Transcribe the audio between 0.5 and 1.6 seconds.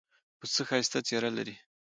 ښایسته څېره لري.